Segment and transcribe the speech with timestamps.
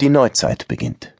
[0.00, 1.12] Die Neuzeit beginnt.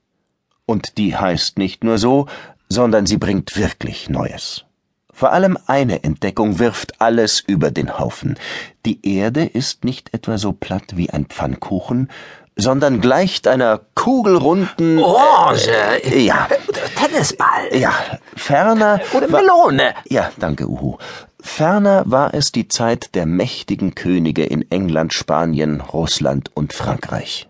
[0.64, 2.26] Und die heißt nicht nur so,
[2.68, 4.64] sondern sie bringt wirklich Neues.
[5.12, 8.38] Vor allem eine Entdeckung wirft alles über den Haufen.
[8.86, 12.08] Die Erde ist nicht etwa so platt wie ein Pfannkuchen,
[12.54, 15.70] sondern gleicht einer kugelrunden Orange.
[16.04, 16.46] Äh, ja.
[16.94, 17.74] Tennisball.
[17.76, 17.92] Ja,
[18.36, 19.94] ferner Oder Melone.
[20.08, 20.98] Ja, danke, Uhu.
[21.40, 27.47] Ferner war es die Zeit der mächtigen Könige in England, Spanien, Russland und Frankreich.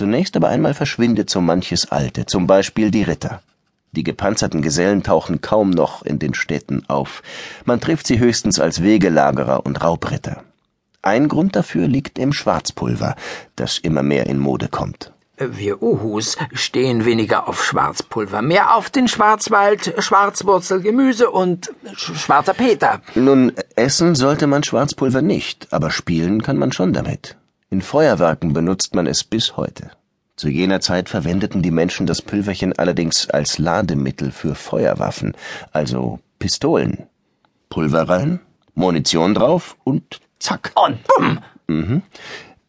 [0.00, 3.42] Zunächst aber einmal verschwindet so manches Alte, zum Beispiel die Ritter.
[3.92, 7.22] Die gepanzerten Gesellen tauchen kaum noch in den Städten auf.
[7.66, 10.42] Man trifft sie höchstens als Wegelagerer und Raubritter.
[11.02, 13.14] Ein Grund dafür liegt im Schwarzpulver,
[13.56, 15.12] das immer mehr in Mode kommt.
[15.36, 22.54] Wir Uhus stehen weniger auf Schwarzpulver, mehr auf den Schwarzwald, Schwarzwurzel, Gemüse und sch schwarzer
[22.54, 23.02] Peter.
[23.14, 27.36] Nun, essen sollte man Schwarzpulver nicht, aber spielen kann man schon damit.
[27.72, 29.92] In Feuerwerken benutzt man es bis heute.
[30.34, 35.36] Zu jener Zeit verwendeten die Menschen das Pülverchen allerdings als Lademittel für Feuerwaffen,
[35.70, 37.06] also Pistolen.
[37.68, 38.40] Pulver rein,
[38.74, 40.72] Munition drauf und zack.
[40.74, 41.38] Und bumm!
[41.68, 42.02] Mhm.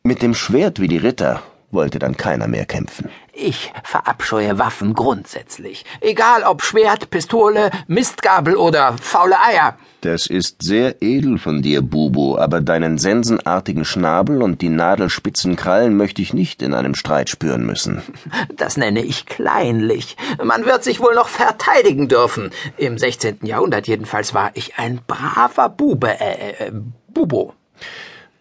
[0.03, 1.41] Mit dem Schwert wie die Ritter
[1.73, 3.09] wollte dann keiner mehr kämpfen.
[3.33, 5.85] Ich verabscheue Waffen grundsätzlich.
[6.01, 9.77] Egal ob Schwert, Pistole, Mistgabel oder faule Eier.
[10.01, 15.95] Das ist sehr edel von dir, Bubu, aber deinen sensenartigen Schnabel und die nadelspitzen Krallen
[15.95, 18.01] möchte ich nicht in einem Streit spüren müssen.
[18.55, 20.17] Das nenne ich kleinlich.
[20.43, 22.51] Man wird sich wohl noch verteidigen dürfen.
[22.77, 23.39] Im 16.
[23.43, 26.71] Jahrhundert jedenfalls war ich ein braver Bube, äh, äh
[27.07, 27.53] Bubo.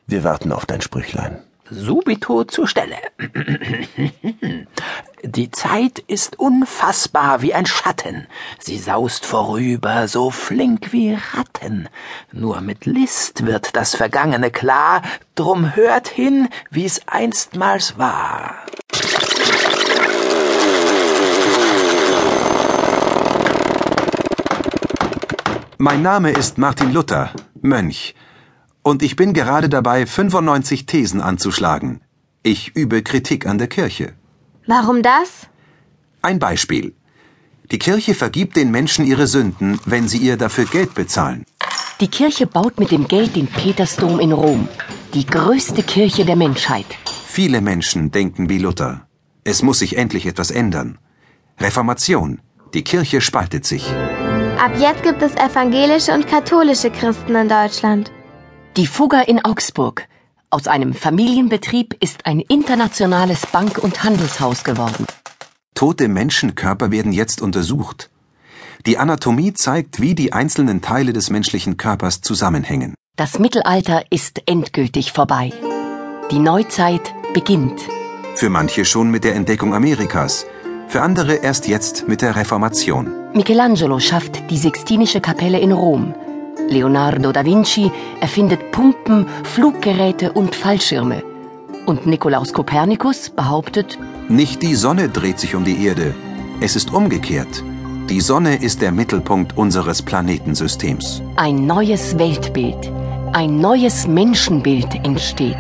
[0.07, 1.39] Wir warten auf dein Sprüchlein.
[1.71, 2.97] Subito zur Stelle.
[5.23, 8.27] Die Zeit ist unfassbar wie ein Schatten.
[8.59, 11.89] Sie saust vorüber, so flink wie Ratten.
[12.33, 15.03] Nur mit List wird das Vergangene klar,
[15.35, 18.57] drum hört hin, wie's einstmals war.
[25.79, 27.31] Mein Name ist Martin Luther,
[27.63, 28.15] Mönch
[28.91, 32.01] und ich bin gerade dabei, 95 Thesen anzuschlagen.
[32.43, 34.15] Ich übe Kritik an der Kirche.
[34.67, 35.49] Warum das?
[36.23, 36.95] Ein Beispiel.
[37.71, 41.45] Die Kirche vergibt den Menschen ihre Sünden, wenn sie ihr dafür Geld bezahlen.
[42.01, 44.69] Die Kirche baut mit dem Geld den Petersdom in Rom,
[45.15, 46.87] die größte Kirche der Menschheit.
[47.27, 49.07] Viele Menschen denken wie Luther.
[49.45, 50.99] Es muss sich endlich etwas ändern.
[51.59, 52.41] Reformation.
[52.75, 53.85] Die Kirche spaltet sich.
[54.59, 58.11] Ab jetzt gibt es evangelische und katholische Christen in Deutschland.
[58.77, 60.07] Die Fugger in Augsburg.
[60.49, 65.07] Aus einem Familienbetrieb ist ein internationales Bank- und Handelshaus geworden.
[65.75, 68.11] Tote Menschenkörper werden jetzt untersucht.
[68.87, 72.95] Die Anatomie zeigt, wie die einzelnen Teile des menschlichen Körpers zusammenhängen.
[73.17, 75.53] Das Mittelalter ist endgültig vorbei.
[76.31, 77.81] Die Neuzeit beginnt.
[78.37, 80.47] Für manche schon mit der Entdeckung Amerikas,
[80.87, 83.11] für andere erst jetzt mit der Reformation.
[83.35, 86.15] Michelangelo schafft die Sixtinische Kapelle in Rom.
[86.71, 91.23] Leonardo da Vinci erfindet Pumpen, Fluggeräte und Fallschirme.
[91.85, 93.99] Und Nikolaus Kopernikus behauptet,
[94.29, 96.15] nicht die Sonne dreht sich um die Erde,
[96.61, 97.65] es ist umgekehrt.
[98.09, 101.23] Die Sonne ist der Mittelpunkt unseres Planetensystems.
[101.37, 102.91] Ein neues Weltbild,
[103.33, 105.59] ein neues Menschenbild entsteht.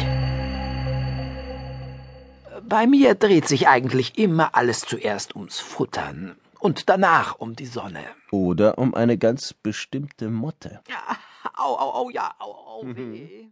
[2.68, 8.04] Bei mir dreht sich eigentlich immer alles zuerst ums Futtern und danach um die Sonne.
[8.30, 10.80] Oder um eine ganz bestimmte Motte.
[10.88, 11.16] Ja,
[11.56, 13.48] au, au, au, ja, au, au, weh.